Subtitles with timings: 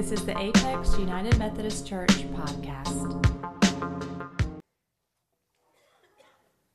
[0.00, 3.22] This is the Apex United Methodist Church podcast.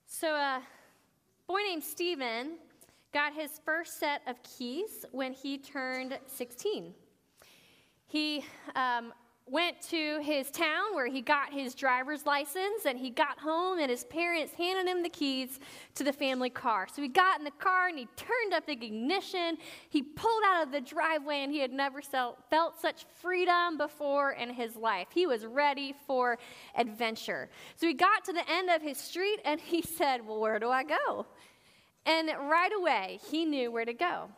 [0.06, 0.62] So, a
[1.48, 2.58] boy named Stephen
[3.16, 6.94] got his first set of keys when he turned 16.
[8.06, 8.46] He
[8.76, 9.12] um,
[9.48, 13.92] went to his town where he got his driver's license and he got home and
[13.92, 15.60] his parents handed him the keys
[15.94, 16.88] to the family car.
[16.94, 19.58] So he got in the car and he turned up the ignition.
[19.90, 24.50] He pulled out of the driveway and he had never felt such freedom before in
[24.50, 25.10] his life.
[25.14, 26.40] He was ready for
[26.76, 27.50] adventure.
[27.76, 30.70] So he got to the end of his street and he said, Well, where do
[30.70, 31.28] I go?
[32.08, 34.30] And right away, he knew where to go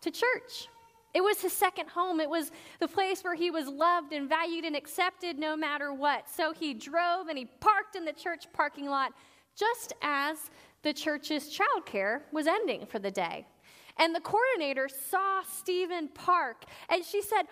[0.00, 0.68] to church.
[1.14, 2.20] It was his second home.
[2.20, 2.50] It was
[2.80, 6.28] the place where he was loved and valued and accepted no matter what.
[6.28, 9.12] So he drove and he parked in the church parking lot
[9.56, 10.50] just as
[10.82, 13.46] the church's childcare was ending for the day.
[13.96, 17.42] And the coordinator saw Stephen park and she said,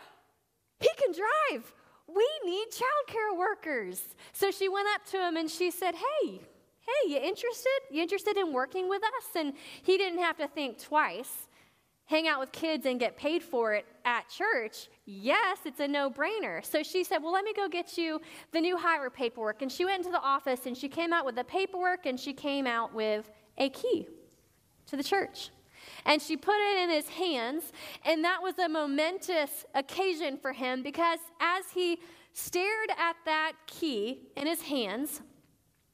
[0.81, 1.73] He can drive.
[2.09, 4.03] We need childcare workers.
[4.33, 6.41] So she went up to him and she said, Hey,
[6.81, 7.79] hey, you interested?
[7.93, 9.37] You interested in working with us?
[9.37, 11.47] And he didn't have to think twice
[12.13, 16.11] hang out with kids and get paid for it at church, yes, it's a no
[16.11, 16.63] brainer.
[16.63, 18.21] So she said, Well, let me go get you
[18.53, 19.63] the new hire paperwork.
[19.63, 22.35] And she went into the office and she came out with the paperwork and she
[22.35, 24.07] came out with a key
[24.89, 25.51] to the church.
[26.05, 27.73] And she put it in his hands,
[28.05, 31.99] and that was a momentous occasion for him because as he
[32.35, 35.23] stared at that key in his hands,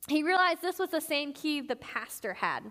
[0.08, 2.70] he realized this was the same key the pastor had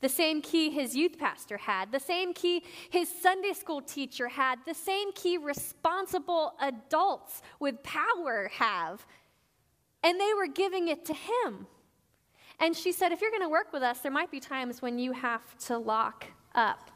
[0.00, 4.58] the same key his youth pastor had, the same key his Sunday school teacher had,
[4.66, 9.06] the same key responsible adults with power have.
[10.02, 11.66] And they were giving it to him.
[12.60, 14.98] And she said, If you're going to work with us, there might be times when
[14.98, 16.90] you have to lock up.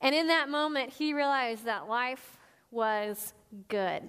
[0.00, 2.38] And in that moment, he realized that life
[2.70, 3.32] was
[3.68, 4.02] good.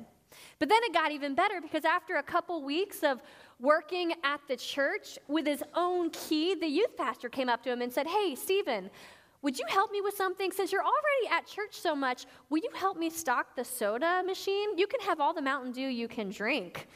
[0.60, 3.22] But then it got even better because after a couple weeks of
[3.60, 7.82] working at the church with his own key, the youth pastor came up to him
[7.82, 8.90] and said, Hey, Stephen,
[9.42, 10.52] would you help me with something?
[10.52, 14.78] Since you're already at church so much, will you help me stock the soda machine?
[14.78, 16.88] You can have all the Mountain Dew you can drink.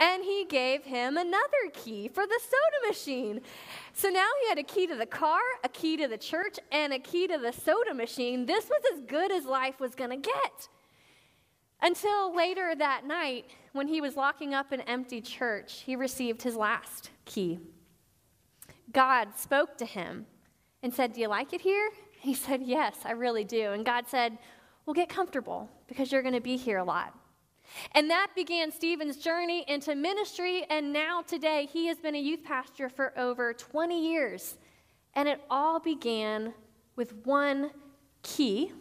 [0.00, 3.40] And he gave him another key for the soda machine.
[3.94, 6.92] So now he had a key to the car, a key to the church, and
[6.92, 8.46] a key to the soda machine.
[8.46, 10.68] This was as good as life was going to get.
[11.80, 16.56] Until later that night, when he was locking up an empty church, he received his
[16.56, 17.60] last key.
[18.92, 20.26] God spoke to him
[20.82, 21.90] and said, Do you like it here?
[22.18, 23.72] He said, Yes, I really do.
[23.72, 24.38] And God said,
[24.86, 27.14] Well, get comfortable because you're going to be here a lot.
[27.92, 30.64] And that began Stephen's journey into ministry.
[30.70, 34.56] And now, today, he has been a youth pastor for over 20 years.
[35.14, 36.54] And it all began
[36.96, 37.70] with one
[38.22, 38.72] key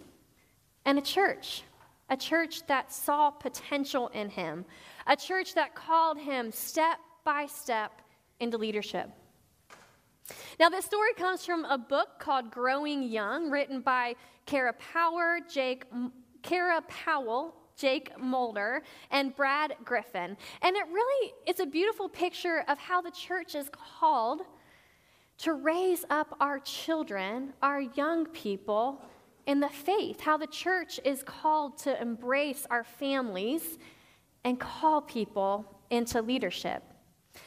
[0.86, 1.64] and a church
[2.10, 4.66] a church that saw potential in him,
[5.08, 8.02] a church that called him step by step
[8.40, 9.10] into leadership.
[10.60, 15.86] Now, this story comes from a book called Growing Young, written by Kara Power, Jake,
[16.42, 18.82] Kara Powell, Jake Mulder,
[19.12, 20.36] and Brad Griffin.
[20.62, 24.42] And it really is a beautiful picture of how the church is called
[25.40, 29.02] to raise up our children, our young people,
[29.48, 33.80] in the faith, how the church is called to embrace our families
[34.44, 36.84] and call people into leadership.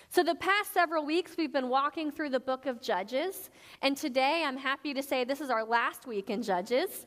[0.08, 3.50] So, the past several weeks, we've been walking through the book of Judges,
[3.82, 7.06] and today I'm happy to say this is our last week in Judges.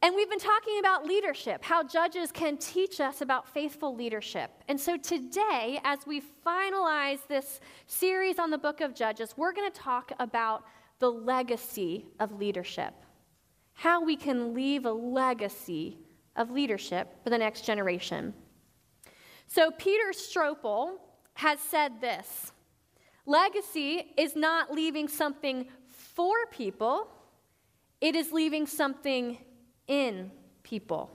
[0.00, 4.52] And we've been talking about leadership, how judges can teach us about faithful leadership.
[4.68, 9.68] And so today, as we finalize this series on the book of Judges, we're going
[9.68, 10.62] to talk about
[11.00, 12.94] the legacy of leadership
[13.78, 15.96] how we can leave a legacy
[16.34, 18.34] of leadership for the next generation.
[19.46, 20.96] So, Peter Strople
[21.34, 22.52] has said this
[23.24, 27.06] Legacy is not leaving something for people,
[28.00, 29.38] it is leaving something
[29.86, 30.32] in
[30.64, 31.12] people.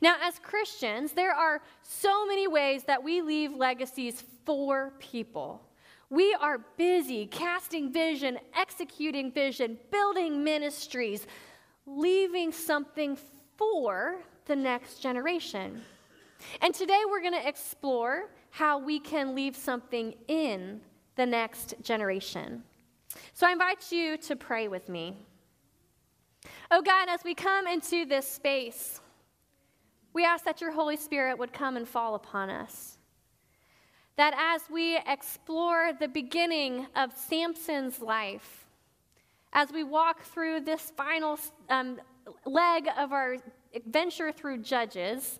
[0.00, 5.67] Now, as Christians, there are so many ways that we leave legacies for people.
[6.10, 11.26] We are busy casting vision, executing vision, building ministries,
[11.86, 13.18] leaving something
[13.56, 15.82] for the next generation.
[16.62, 20.80] And today we're going to explore how we can leave something in
[21.16, 22.62] the next generation.
[23.34, 25.16] So I invite you to pray with me.
[26.70, 29.00] Oh God, as we come into this space,
[30.14, 32.97] we ask that your Holy Spirit would come and fall upon us.
[34.18, 38.66] That as we explore the beginning of Samson's life,
[39.52, 41.38] as we walk through this final
[41.70, 42.00] um,
[42.44, 43.36] leg of our
[43.72, 45.38] adventure through Judges,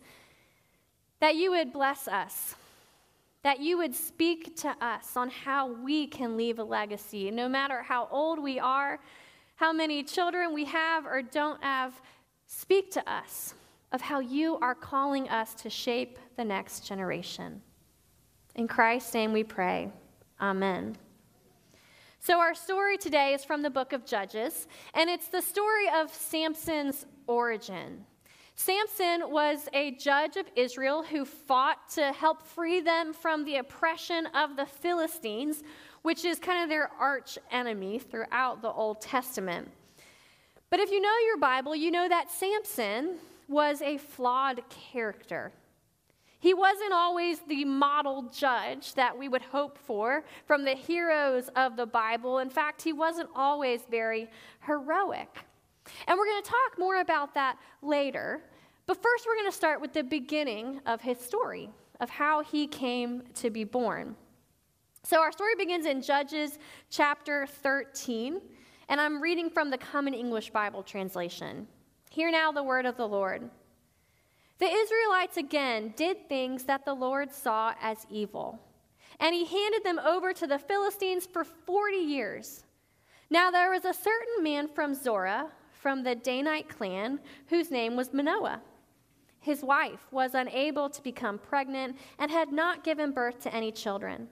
[1.18, 2.54] that you would bless us,
[3.42, 7.82] that you would speak to us on how we can leave a legacy, no matter
[7.82, 9.00] how old we are,
[9.56, 12.00] how many children we have or don't have.
[12.46, 13.54] Speak to us
[13.90, 17.60] of how you are calling us to shape the next generation.
[18.58, 19.92] In Christ's name we pray.
[20.40, 20.96] Amen.
[22.18, 26.12] So, our story today is from the book of Judges, and it's the story of
[26.12, 28.04] Samson's origin.
[28.56, 34.26] Samson was a judge of Israel who fought to help free them from the oppression
[34.34, 35.62] of the Philistines,
[36.02, 39.70] which is kind of their arch enemy throughout the Old Testament.
[40.68, 45.52] But if you know your Bible, you know that Samson was a flawed character.
[46.40, 51.76] He wasn't always the model judge that we would hope for from the heroes of
[51.76, 52.38] the Bible.
[52.38, 54.30] In fact, he wasn't always very
[54.64, 55.28] heroic.
[56.06, 58.42] And we're going to talk more about that later.
[58.86, 61.70] But first, we're going to start with the beginning of his story,
[62.00, 64.14] of how he came to be born.
[65.02, 66.58] So, our story begins in Judges
[66.90, 68.40] chapter 13,
[68.88, 71.66] and I'm reading from the Common English Bible translation.
[72.10, 73.48] Hear now the word of the Lord.
[74.58, 78.58] The Israelites again did things that the Lord saw as evil,
[79.20, 82.64] and he handed them over to the Philistines for 40 years.
[83.30, 88.12] Now there was a certain man from Zorah, from the Danite clan, whose name was
[88.12, 88.60] Manoah.
[89.38, 94.26] His wife was unable to become pregnant and had not given birth to any children.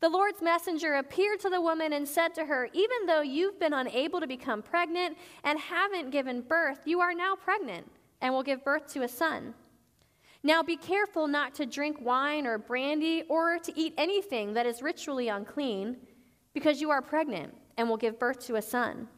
[0.00, 3.74] The Lord's messenger appeared to the woman and said to her, Even though you've been
[3.74, 7.86] unable to become pregnant and haven't given birth, you are now pregnant
[8.20, 9.54] and will give birth to a son.
[10.42, 14.82] Now be careful not to drink wine or brandy or to eat anything that is
[14.82, 15.96] ritually unclean,
[16.54, 19.08] because you are pregnant and will give birth to a son.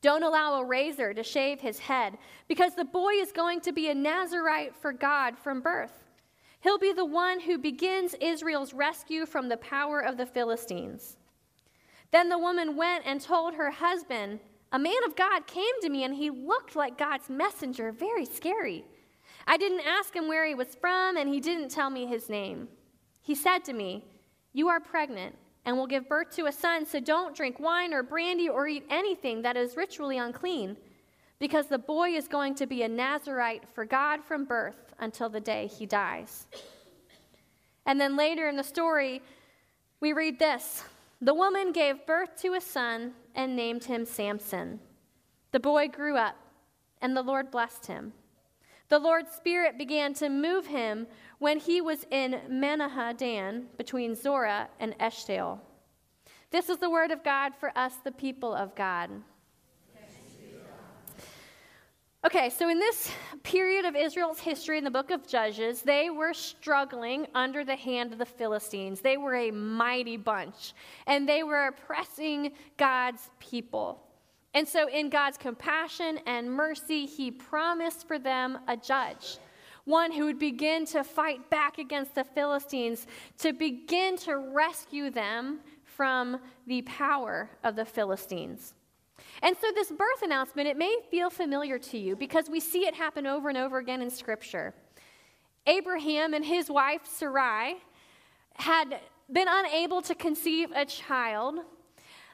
[0.00, 2.18] Don't allow a razor to shave his head,
[2.48, 6.04] because the boy is going to be a Nazarite for God from birth.
[6.60, 11.16] He'll be the one who begins Israel's rescue from the power of the Philistines.
[12.12, 14.40] Then the woman went and told her husband,
[14.72, 18.84] A man of God came to me, and he looked like God's messenger, very scary.
[19.46, 22.68] I didn't ask him where he was from, and he didn't tell me his name.
[23.20, 24.04] He said to me,
[24.54, 25.36] You are pregnant
[25.66, 28.84] and will give birth to a son, so don't drink wine or brandy or eat
[28.88, 30.78] anything that is ritually unclean,
[31.38, 35.40] because the boy is going to be a Nazarite for God from birth until the
[35.40, 36.46] day he dies.
[37.84, 39.20] And then later in the story,
[40.00, 40.84] we read this
[41.20, 44.80] The woman gave birth to a son and named him Samson.
[45.50, 46.36] The boy grew up,
[47.00, 48.12] and the Lord blessed him.
[48.88, 51.06] The Lord's Spirit began to move him
[51.38, 55.60] when he was in Mahaneh-dan between Zorah and Eshtaol.
[56.50, 59.10] This is the word of God for us, the people of God.
[62.24, 63.10] Okay, so in this
[63.42, 68.12] period of Israel's history in the book of Judges, they were struggling under the hand
[68.12, 69.00] of the Philistines.
[69.00, 70.72] They were a mighty bunch,
[71.08, 74.06] and they were oppressing God's people.
[74.54, 79.38] And so, in God's compassion and mercy, He promised for them a judge,
[79.84, 83.08] one who would begin to fight back against the Philistines,
[83.38, 88.74] to begin to rescue them from the power of the Philistines.
[89.42, 92.94] And so, this birth announcement, it may feel familiar to you because we see it
[92.94, 94.74] happen over and over again in Scripture.
[95.66, 97.76] Abraham and his wife Sarai
[98.54, 99.00] had
[99.30, 101.56] been unable to conceive a child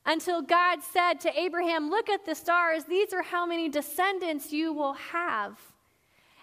[0.07, 4.73] until God said to Abraham, Look at the stars, these are how many descendants you
[4.73, 5.59] will have.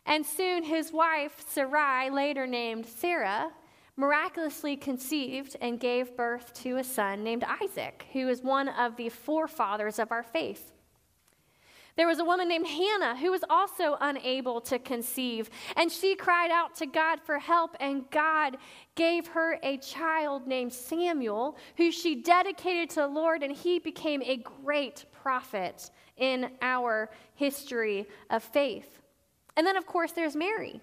[0.05, 3.51] And soon his wife, Sarai, later named Sarah,
[3.97, 9.09] miraculously conceived and gave birth to a son named Isaac, who is one of the
[9.09, 10.71] forefathers of our faith.
[11.95, 16.51] There was a woman named Hannah who was also unable to conceive, and she cried
[16.51, 18.57] out to God for help, and God
[18.95, 24.21] gave her a child named Samuel, who she dedicated to the Lord, and he became
[24.23, 28.99] a great prophet in our history of faith.
[29.55, 30.81] And then, of course, there's Mary,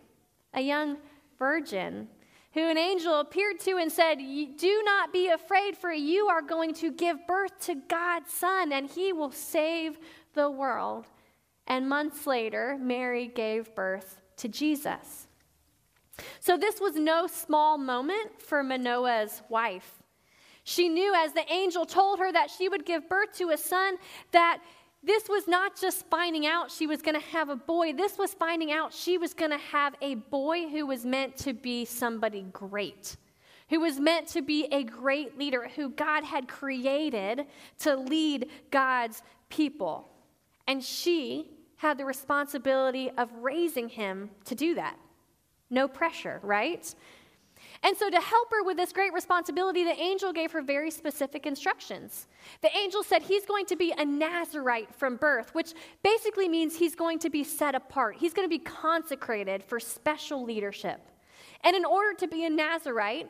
[0.54, 0.97] a young
[1.38, 2.09] virgin
[2.54, 6.75] who an angel appeared to and said, Do not be afraid, for you are going
[6.75, 9.99] to give birth to God's Son, and he will save
[10.35, 11.06] the world.
[11.66, 15.28] And months later, Mary gave birth to Jesus.
[16.40, 20.02] So, this was no small moment for Manoah's wife.
[20.64, 23.97] She knew as the angel told her that she would give birth to a son
[24.30, 24.61] that
[25.04, 28.35] this was not just finding out she was going to have a boy, this was
[28.35, 32.42] finding out she was going to have a boy who was meant to be somebody
[32.52, 33.16] great,
[33.68, 37.47] who was meant to be a great leader, who God had created
[37.80, 40.09] to lead God's people.
[40.68, 44.97] And she had the responsibility of raising him to do that.
[45.68, 46.94] No pressure, right?
[47.84, 51.46] And so, to help her with this great responsibility, the angel gave her very specific
[51.46, 52.28] instructions.
[52.60, 55.74] The angel said he's going to be a Nazarite from birth, which
[56.04, 58.16] basically means he's going to be set apart.
[58.18, 61.00] He's going to be consecrated for special leadership.
[61.64, 63.28] And in order to be a Nazarite,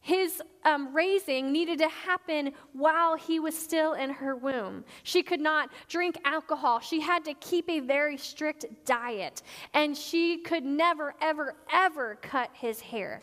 [0.00, 4.84] his um, raising needed to happen while he was still in her womb.
[5.02, 6.78] She could not drink alcohol.
[6.80, 9.42] She had to keep a very strict diet.
[9.74, 13.20] And she could never, ever, ever cut his hair.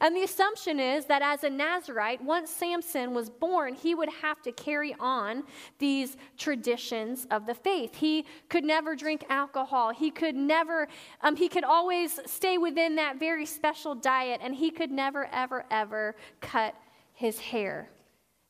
[0.00, 4.42] And the assumption is that as a Nazarite, once Samson was born, he would have
[4.42, 5.44] to carry on
[5.78, 7.94] these traditions of the faith.
[7.94, 9.90] He could never drink alcohol.
[9.90, 10.88] He could never,
[11.20, 15.64] um, he could always stay within that very special diet, and he could never, ever,
[15.70, 16.74] ever cut
[17.12, 17.90] his hair.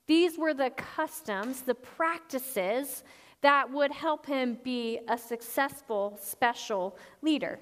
[0.07, 3.05] These were the customs, the practices
[3.41, 7.61] that would help him be a successful special leader.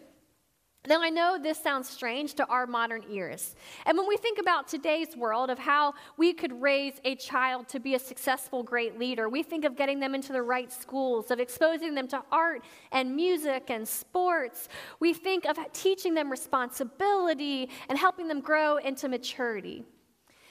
[0.89, 3.55] Now, I know this sounds strange to our modern ears.
[3.87, 7.79] And when we think about today's world of how we could raise a child to
[7.79, 11.39] be a successful, great leader, we think of getting them into the right schools, of
[11.39, 14.69] exposing them to art and music and sports.
[14.99, 19.85] We think of teaching them responsibility and helping them grow into maturity.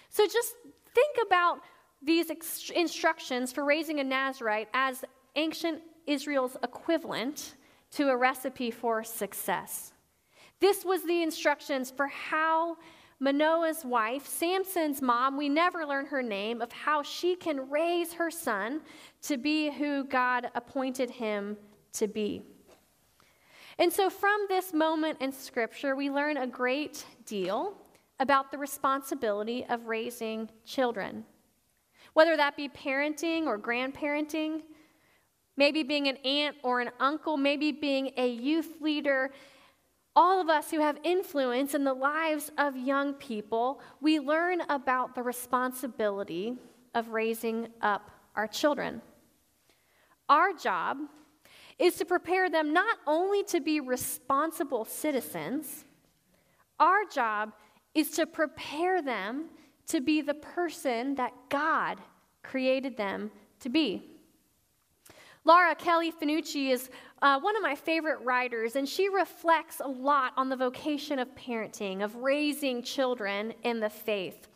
[0.10, 0.54] So just
[0.96, 1.60] think about
[2.02, 2.32] these
[2.74, 5.04] instructions for raising a Nazarite as
[5.36, 7.56] ancient Israel's equivalent
[7.92, 9.92] to a recipe for success.
[10.62, 12.78] This was the instructions for how
[13.20, 18.32] Manoah's wife, Samson's mom, we never learn her name, of how she can raise her
[18.32, 18.82] son
[19.24, 21.58] to be who God appointed him
[21.94, 22.44] to be.
[23.78, 27.74] And so, from this moment in Scripture, we learn a great deal
[28.20, 31.26] about the responsibility of raising children.
[32.14, 34.62] Whether that be parenting or grandparenting,
[35.58, 39.32] maybe being an aunt or an uncle, maybe being a youth leader,
[40.16, 45.16] all of us who have influence in the lives of young people, we learn about
[45.16, 46.58] the responsibility
[46.94, 49.02] of raising up our children.
[50.28, 50.98] Our job
[51.80, 55.86] is to prepare them not only to be responsible citizens,
[56.80, 57.54] our job
[57.94, 59.46] is to prepare them
[59.88, 62.00] to be the person that God
[62.44, 64.11] created them to be.
[65.44, 66.90] Laura Kelly Fanucci is
[67.24, 71.34] uh, one of my favorite writers, and she reflects a lot on the vocation of
[71.36, 74.48] parenting, of raising children in the faith.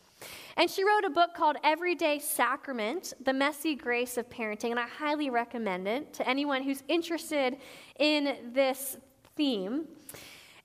[0.57, 4.87] And she wrote a book called Everyday Sacrament The Messy Grace of Parenting, and I
[4.87, 7.57] highly recommend it to anyone who's interested
[7.99, 8.97] in this
[9.35, 9.85] theme.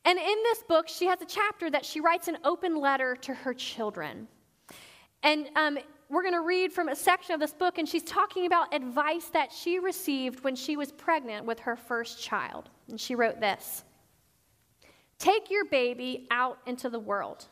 [0.04, 3.34] And in this book, she has a chapter that she writes an open letter to
[3.34, 4.28] her children.
[5.22, 5.78] And um,
[6.10, 9.26] we're going to read from a section of this book, and she's talking about advice
[9.26, 12.68] that she received when she was pregnant with her first child.
[12.88, 13.84] And she wrote this
[15.18, 17.46] Take your baby out into the world.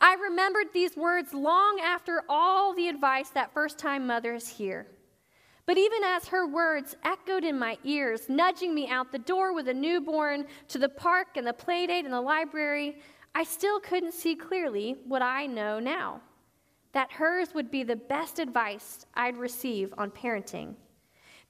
[0.00, 4.88] I remembered these words long after all the advice that first time mothers hear.
[5.64, 9.68] But even as her words echoed in my ears, nudging me out the door with
[9.68, 12.98] a newborn to the park and the playdate and the library,
[13.34, 16.20] I still couldn't see clearly what I know now
[16.96, 20.76] that hers would be the best advice I'd receive on parenting.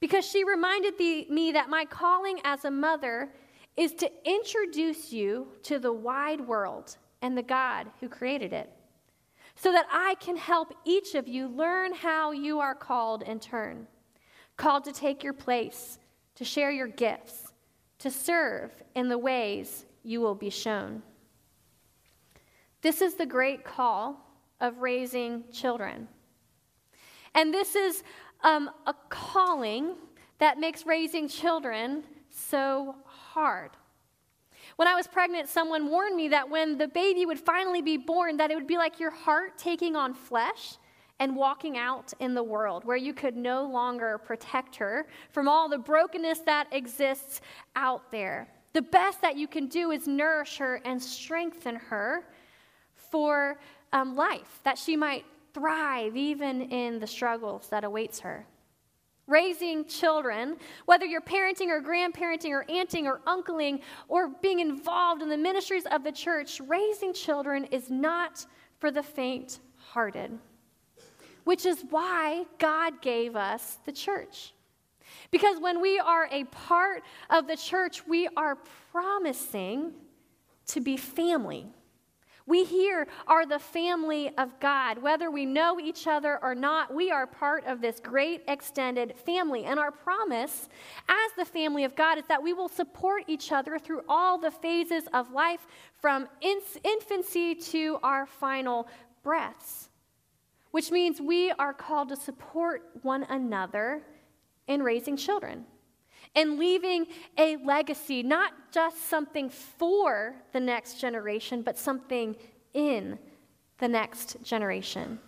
[0.01, 3.31] Because she reminded the, me that my calling as a mother
[3.77, 8.69] is to introduce you to the wide world and the God who created it,
[9.55, 13.87] so that I can help each of you learn how you are called in turn.
[14.57, 15.97] Called to take your place,
[16.35, 17.53] to share your gifts,
[17.99, 21.03] to serve in the ways you will be shown.
[22.81, 24.26] This is the great call
[24.59, 26.07] of raising children.
[27.35, 28.03] And this is
[28.43, 29.95] um, a calling
[30.39, 33.71] that makes raising children so hard.
[34.75, 38.37] When I was pregnant, someone warned me that when the baby would finally be born,
[38.37, 40.77] that it would be like your heart taking on flesh
[41.19, 45.67] and walking out in the world, where you could no longer protect her from all
[45.67, 47.41] the brokenness that exists
[47.75, 48.47] out there.
[48.73, 52.27] The best that you can do is nourish her and strengthen her
[52.93, 53.59] for
[53.93, 58.45] um, life, that she might thrive even in the struggles that awaits her.
[59.25, 65.29] Raising children, whether you're parenting or grandparenting or aunting or uncling or being involved in
[65.29, 68.45] the ministries of the church, raising children is not
[68.79, 70.37] for the faint hearted,
[71.43, 74.53] which is why God gave us the church.
[75.31, 78.57] Because when we are a part of the church, we are
[78.91, 79.93] promising
[80.67, 81.67] to be family
[82.47, 84.99] We here are the family of God.
[84.99, 89.65] Whether we know each other or not, we are part of this great extended family.
[89.65, 90.69] And our promise
[91.09, 94.49] as the family of God is that we will support each other through all the
[94.49, 95.67] phases of life
[95.99, 98.87] from infancy to our final
[99.23, 99.89] breaths,
[100.71, 104.03] which means we are called to support one another
[104.67, 105.65] in raising children
[106.35, 107.07] and leaving
[107.37, 112.35] a legacy, not just something for the next generation, but something
[112.73, 113.17] in
[113.79, 115.19] the next generation.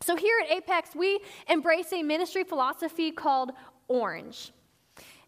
[0.00, 3.52] So, here at Apex, we embrace a ministry philosophy called
[3.88, 4.52] orange.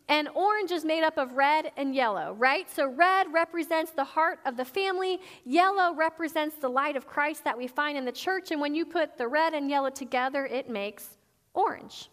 [0.09, 2.71] And orange is made up of red and yellow, right?
[2.71, 7.57] So red represents the heart of the family, yellow represents the light of Christ that
[7.57, 8.51] we find in the church.
[8.51, 11.17] And when you put the red and yellow together, it makes
[11.55, 12.11] orange.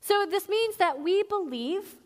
[0.00, 1.96] So this means that we believe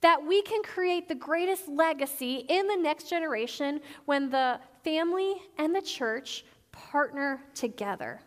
[0.00, 5.74] that we can create the greatest legacy in the next generation when the family and
[5.74, 8.20] the church partner together.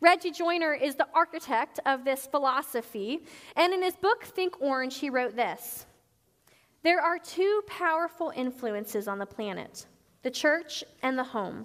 [0.00, 3.20] Reggie Joiner is the architect of this philosophy,
[3.56, 5.86] and in his book, Think Orange, he wrote this
[6.82, 9.86] There are two powerful influences on the planet
[10.22, 11.64] the church and the home.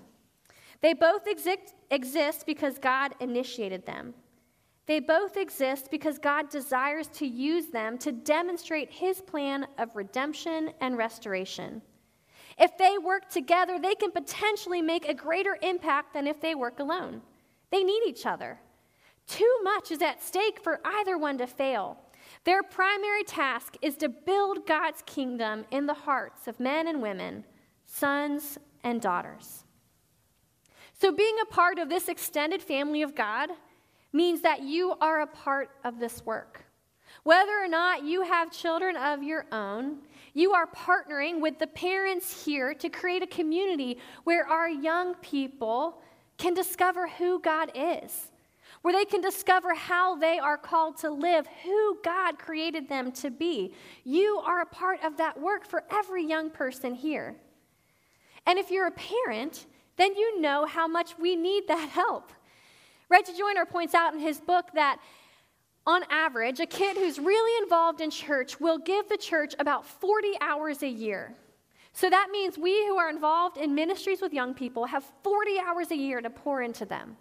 [0.82, 4.14] They both exist because God initiated them.
[4.88, 10.72] They both exist because God desires to use them to demonstrate his plan of redemption
[10.80, 11.82] and restoration.
[12.60, 16.80] If they work together, they can potentially make a greater impact than if they work
[16.80, 17.22] alone.
[17.72, 18.60] They need each other.
[19.28, 21.98] Too much is at stake for either one to fail.
[22.44, 27.44] Their primary task is to build God's kingdom in the hearts of men and women,
[27.86, 29.64] sons and daughters.
[30.94, 33.50] So, being a part of this extended family of God
[34.16, 36.64] means that you are a part of this work.
[37.24, 39.98] Whether or not you have children of your own,
[40.34, 46.02] you are partnering with the parents here to create a community where our young people
[46.38, 48.32] can discover who God is,
[48.84, 53.30] where they can discover how they are called to live, who God created them to
[53.30, 53.74] be.
[54.04, 57.36] You are a part of that work for every young person here.
[58.46, 59.66] And if you're a parent,
[59.98, 62.32] then you know how much we need that help.
[63.16, 65.00] Reggie Joiner points out in his book that
[65.88, 70.34] on average, a kid who's really involved in church will give the church about 40
[70.42, 71.34] hours a year.
[71.94, 75.92] So that means we who are involved in ministries with young people have 40 hours
[75.92, 77.16] a year to pour into them.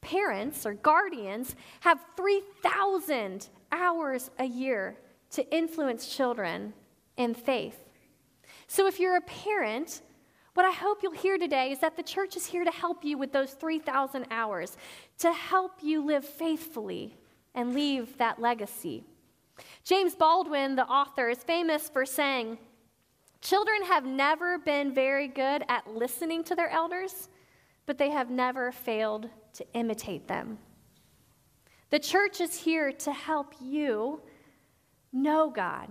[0.00, 4.96] Parents or guardians have 3,000 hours a year
[5.30, 6.72] to influence children
[7.16, 7.78] in faith.
[8.66, 10.02] So if you're a parent,
[10.54, 13.16] what I hope you'll hear today is that the church is here to help you
[13.16, 14.76] with those 3,000 hours,
[15.18, 17.16] to help you live faithfully
[17.54, 19.04] and leave that legacy.
[19.84, 22.58] James Baldwin, the author, is famous for saying,
[23.40, 27.28] Children have never been very good at listening to their elders,
[27.86, 30.58] but they have never failed to imitate them.
[31.90, 34.20] The church is here to help you
[35.12, 35.88] know God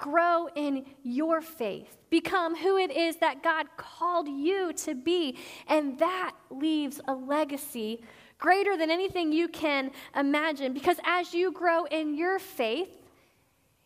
[0.00, 1.98] Grow in your faith.
[2.08, 5.36] Become who it is that God called you to be.
[5.68, 8.02] And that leaves a legacy
[8.38, 10.72] greater than anything you can imagine.
[10.72, 12.88] Because as you grow in your faith,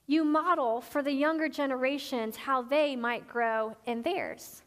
[0.06, 4.62] you model for the younger generations how they might grow in theirs.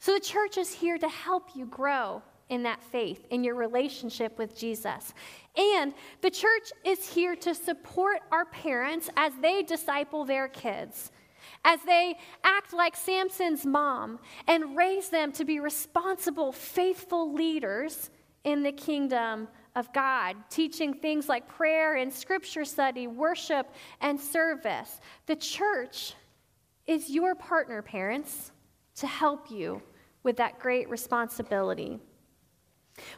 [0.00, 4.38] So the church is here to help you grow in that faith, in your relationship
[4.38, 5.14] with Jesus.
[5.56, 11.10] And the church is here to support our parents as they disciple their kids,
[11.64, 18.10] as they act like Samson's mom and raise them to be responsible, faithful leaders
[18.44, 25.00] in the kingdom of God, teaching things like prayer and scripture study, worship and service.
[25.26, 26.14] The church
[26.86, 28.52] is your partner, parents,
[28.96, 29.82] to help you
[30.22, 31.98] with that great responsibility.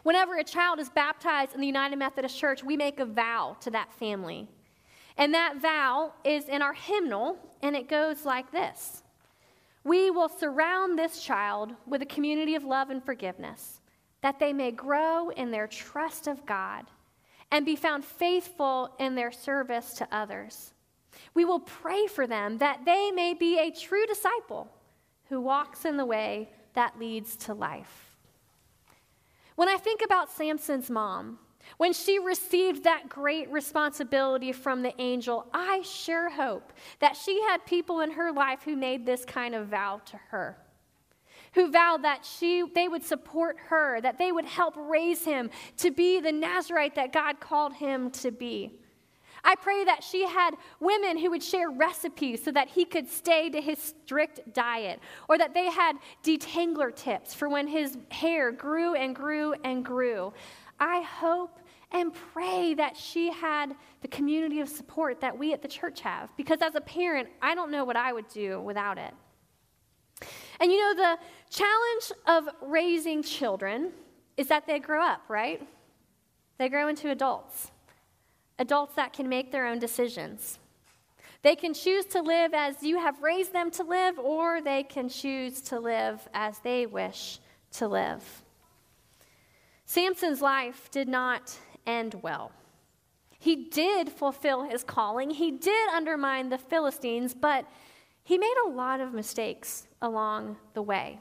[0.02, 3.70] Whenever a child is baptized in the United Methodist Church, we make a vow to
[3.70, 4.48] that family.
[5.18, 9.02] And that vow is in our hymnal, and it goes like this
[9.84, 13.80] We will surround this child with a community of love and forgiveness,
[14.22, 16.86] that they may grow in their trust of God
[17.50, 20.72] and be found faithful in their service to others.
[21.34, 24.68] We will pray for them that they may be a true disciple
[25.28, 28.15] who walks in the way that leads to life.
[29.56, 31.38] When I think about Samson's mom,
[31.78, 37.66] when she received that great responsibility from the angel, I sure hope that she had
[37.66, 40.58] people in her life who made this kind of vow to her.
[41.54, 45.90] Who vowed that she, they would support her, that they would help raise him to
[45.90, 48.78] be the Nazarite that God called him to be.
[49.46, 53.48] I pray that she had women who would share recipes so that he could stay
[53.50, 58.94] to his strict diet, or that they had detangler tips for when his hair grew
[58.94, 60.32] and grew and grew.
[60.80, 61.60] I hope
[61.92, 66.36] and pray that she had the community of support that we at the church have,
[66.36, 69.14] because as a parent, I don't know what I would do without it.
[70.58, 71.18] And you know, the
[71.50, 73.92] challenge of raising children
[74.36, 75.62] is that they grow up, right?
[76.58, 77.70] They grow into adults,
[78.58, 80.58] adults that can make their own decisions.
[81.42, 85.08] They can choose to live as you have raised them to live, or they can
[85.08, 87.38] choose to live as they wish
[87.72, 88.42] to live.
[89.84, 92.50] Samson's life did not end well.
[93.38, 97.64] He did fulfill his calling, he did undermine the Philistines, but
[98.24, 101.20] he made a lot of mistakes along the way.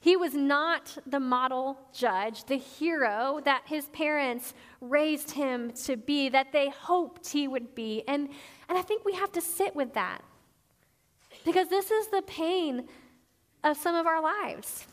[0.00, 6.28] He was not the model judge, the hero that his parents raised him to be,
[6.28, 8.04] that they hoped he would be.
[8.06, 8.28] And,
[8.68, 10.22] and I think we have to sit with that
[11.44, 12.86] because this is the pain
[13.64, 14.86] of some of our lives.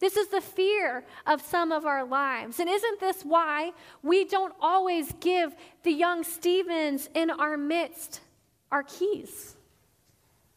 [0.00, 2.60] This is the fear of some of our lives.
[2.60, 8.20] And isn't this why we don't always give the young Stevens in our midst
[8.70, 9.56] our keys?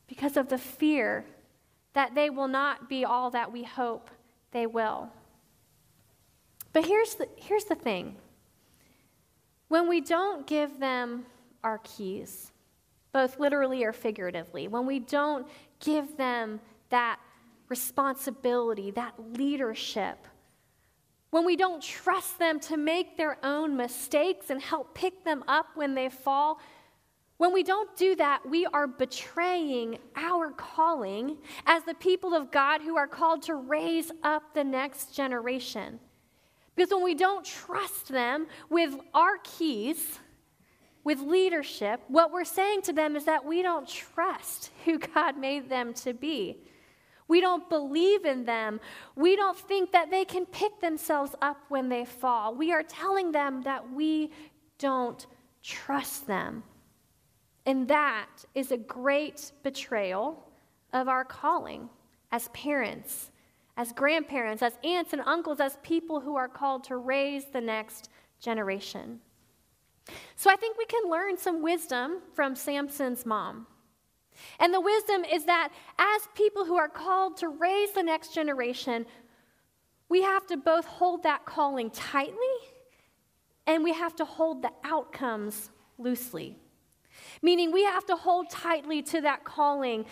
[0.07, 1.25] Because of the fear
[1.97, 4.11] that they will not be all that we hope
[4.51, 5.09] they will.
[6.71, 8.17] But here's the, here's the thing
[9.67, 11.25] when we don't give them
[11.63, 12.51] our keys,
[13.13, 15.47] both literally or figuratively, when we don't
[15.79, 17.19] give them that
[17.67, 20.27] responsibility, that leadership,
[21.31, 25.69] when we don't trust them to make their own mistakes and help pick them up
[25.73, 26.59] when they fall,
[27.37, 32.81] when we don't do that, we are betraying our calling as the people of God
[32.81, 35.99] who are called to raise up the next generation.
[36.75, 40.19] Because when we don't trust them with our keys,
[41.03, 45.69] with leadership, what we're saying to them is that we don't trust who God made
[45.69, 46.57] them to be.
[47.27, 48.79] We don't believe in them.
[49.15, 52.55] We don't think that they can pick themselves up when they fall.
[52.55, 54.31] We are telling them that we
[54.79, 55.25] don't
[55.61, 56.63] trust them.
[57.67, 60.47] And that is a great betrayal
[60.93, 61.89] of our calling
[62.31, 63.29] as parents,
[63.75, 68.09] as grandparents, as aunts and uncles, as people who are called to raise the next
[68.39, 69.19] generation.
[70.37, 73.67] So I think we can learn some wisdom from Samson's mom.
[74.59, 79.05] And the wisdom is that as people who are called to raise the next generation,
[80.07, 82.55] we have to both hold that calling tightly
[83.65, 86.55] and we have to hold the outcomes loosely.
[87.41, 90.05] Meaning, we have to hold tightly to that calling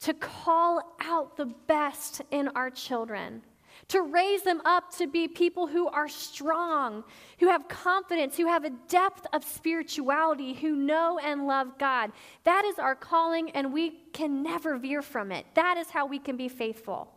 [0.00, 3.42] to call out the best in our children,
[3.88, 7.04] to raise them up to be people who are strong,
[7.38, 12.12] who have confidence, who have a depth of spirituality, who know and love God.
[12.44, 15.44] That is our calling, and we can never veer from it.
[15.54, 17.12] That is how we can be faithful.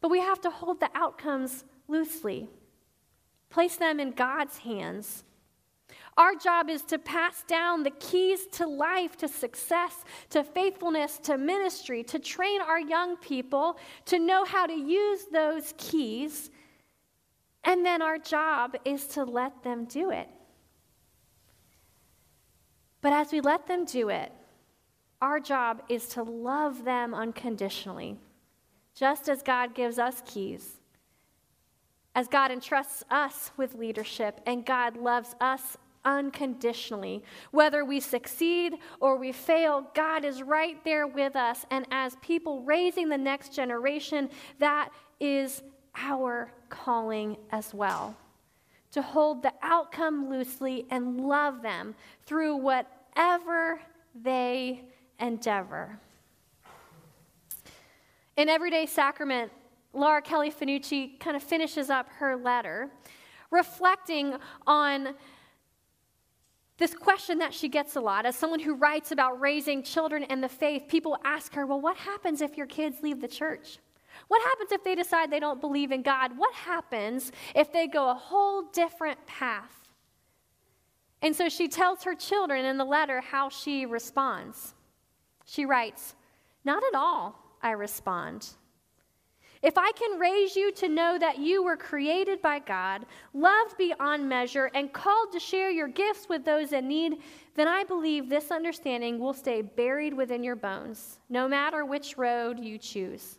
[0.00, 2.48] But we have to hold the outcomes loosely,
[3.48, 5.24] place them in God's hands
[6.16, 11.38] our job is to pass down the keys to life, to success, to faithfulness, to
[11.38, 16.50] ministry, to train our young people to know how to use those keys.
[17.64, 20.28] And then our job is to let them do it.
[23.00, 24.32] But as we let them do it,
[25.22, 28.18] our job is to love them unconditionally,
[28.94, 30.80] just as God gives us keys.
[32.14, 37.22] As God entrusts us with leadership and God loves us unconditionally.
[37.50, 41.64] Whether we succeed or we fail, God is right there with us.
[41.70, 45.62] And as people raising the next generation, that is
[45.96, 48.16] our calling as well.
[48.92, 51.94] To hold the outcome loosely and love them
[52.26, 53.80] through whatever
[54.20, 54.82] they
[55.18, 55.98] endeavor.
[58.36, 59.52] In Everyday Sacrament,
[59.92, 62.90] Laura Kelly Fanucci kind of finishes up her letter
[63.50, 64.36] reflecting
[64.66, 65.14] on
[66.80, 70.40] this question that she gets a lot as someone who writes about raising children in
[70.40, 73.78] the faith, people ask her, Well, what happens if your kids leave the church?
[74.28, 76.38] What happens if they decide they don't believe in God?
[76.38, 79.90] What happens if they go a whole different path?
[81.20, 84.74] And so she tells her children in the letter how she responds.
[85.44, 86.14] She writes,
[86.64, 88.48] Not at all, I respond.
[89.62, 94.26] If I can raise you to know that you were created by God, loved beyond
[94.26, 97.18] measure, and called to share your gifts with those in need,
[97.56, 102.58] then I believe this understanding will stay buried within your bones, no matter which road
[102.58, 103.38] you choose.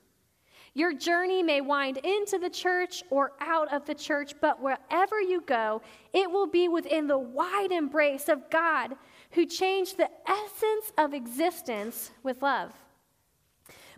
[0.73, 5.41] Your journey may wind into the church or out of the church, but wherever you
[5.41, 5.81] go,
[6.13, 8.95] it will be within the wide embrace of God
[9.31, 12.71] who changed the essence of existence with love.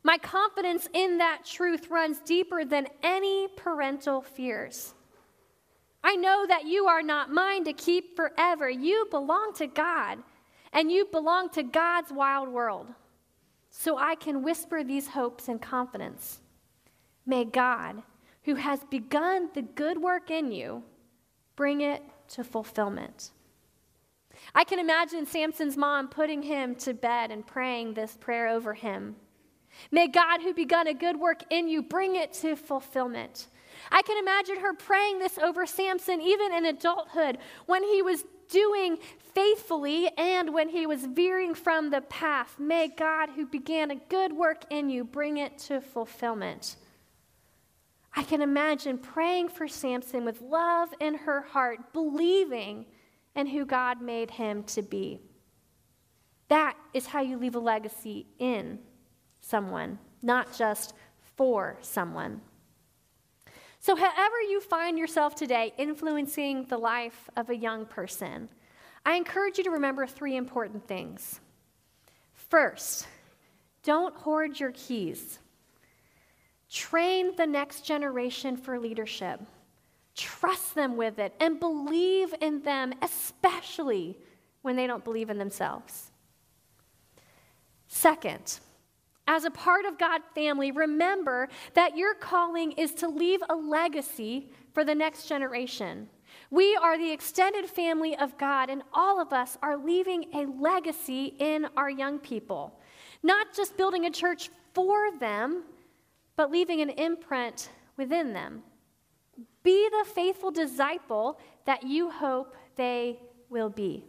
[0.04, 4.94] My confidence in that truth runs deeper than any parental fears.
[6.04, 8.70] I know that you are not mine to keep forever.
[8.70, 10.20] You belong to God,
[10.74, 12.88] and you belong to God's wild world.
[13.70, 16.42] So I can whisper these hopes and confidence.
[17.26, 18.04] May God,
[18.44, 20.84] who has begun the good work in you,
[21.56, 23.32] bring it to fulfillment.
[24.54, 29.16] I can imagine Samson's mom putting him to bed and praying this prayer over him.
[29.92, 33.48] May God, who begun a good work in you, bring it to fulfillment.
[33.92, 38.98] I can imagine her praying this over Samson even in adulthood when he was doing
[39.34, 42.56] faithfully and when he was veering from the path.
[42.60, 46.76] May God, who began a good work in you, bring it to fulfillment.
[48.16, 52.86] I can imagine praying for Samson with love in her heart, believing
[53.36, 55.20] in who God made him to be.
[56.50, 58.80] That is how you leave a legacy in
[59.44, 60.94] someone, not just
[61.36, 62.42] for someone.
[63.80, 68.48] So, however, you find yourself today influencing the life of a young person,
[69.06, 71.42] I encourage you to remember three important things.
[72.34, 73.08] First,
[73.84, 75.40] don't hoard your keys.
[76.72, 79.42] Train the next generation for leadership.
[80.16, 84.18] Trust them with it and believe in them, especially
[84.62, 86.12] when they don't believe in themselves.
[87.88, 88.60] Second,
[89.34, 94.52] as a part of God's family, remember that your calling is to leave a legacy
[94.74, 96.08] for the next generation.
[96.52, 101.36] We are the extended family of God, and all of us are leaving a legacy
[101.40, 102.80] in our young people.
[103.24, 105.64] Not just building a church for them,
[106.36, 108.62] but leaving an imprint within them.
[109.64, 113.20] Be the faithful disciple that you hope they
[113.50, 114.06] will be.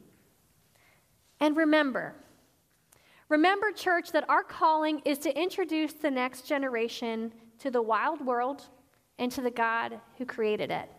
[1.41, 2.15] And remember,
[3.29, 8.63] remember, church, that our calling is to introduce the next generation to the wild world
[9.19, 10.91] and to the God who created it.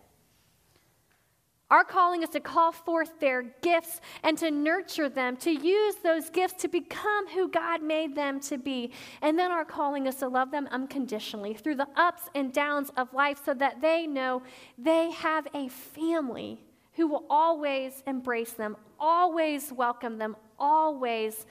[1.71, 6.29] Our calling is to call forth their gifts and to nurture them, to use those
[6.29, 8.91] gifts to become who God made them to be.
[9.23, 13.11] And then our calling is to love them unconditionally through the ups and downs of
[13.13, 14.43] life so that they know
[14.77, 21.47] they have a family who will always embrace them, always welcome them, always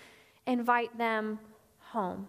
[0.47, 1.39] invite them
[1.79, 2.29] home.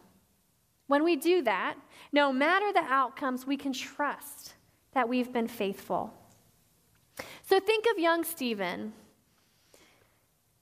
[0.88, 1.76] When we do that,
[2.12, 4.54] no matter the outcomes, we can trust
[4.94, 6.14] that we've been faithful.
[7.44, 8.94] So think of young Stephen.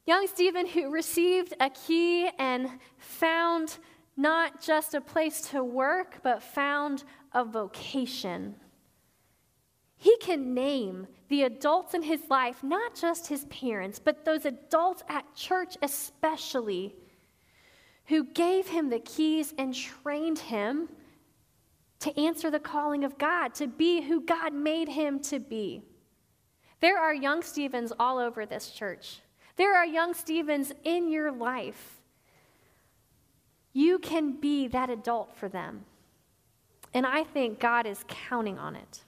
[0.06, 3.78] Young Stephen, who received a key and found
[4.16, 8.56] not just a place to work, but found a vocation.
[9.96, 15.04] He can name the adults in his life, not just his parents, but those adults
[15.08, 16.96] at church especially,
[18.06, 20.89] who gave him the keys and trained him
[22.00, 25.84] to answer the calling of God, to be who God made him to be.
[26.82, 29.22] There are young Stevens all over this church.
[29.56, 32.02] There are young Stevens in your life.
[33.72, 35.86] You can be that adult for them.
[36.94, 39.04] And I think God is counting on it.